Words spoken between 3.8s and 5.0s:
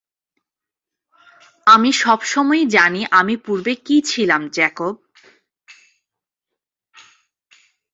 কী ছিলাম, জ্যাকব।